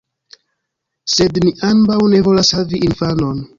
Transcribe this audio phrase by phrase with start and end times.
[1.17, 3.47] Sed ni ambaŭ ne volas havi infanon.